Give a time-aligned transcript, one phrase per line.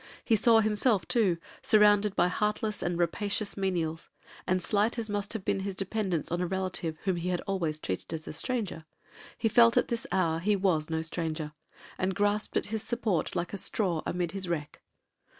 [0.25, 4.09] He saw himself, too, surrounded by heartless and rapacious menials;
[4.47, 7.77] and slight as must have been his dependence on a relative whom he had always
[7.77, 8.85] treated as a stranger,
[9.37, 11.51] he felt at this hour he was no stranger,
[11.99, 14.81] and grasped at his support like a straw amid his wreck.